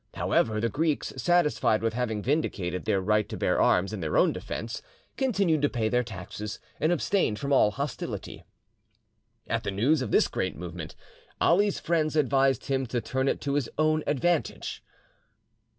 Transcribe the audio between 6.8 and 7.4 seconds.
abstained